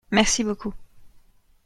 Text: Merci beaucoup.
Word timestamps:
Merci 0.09 0.43
beaucoup. 0.43 0.73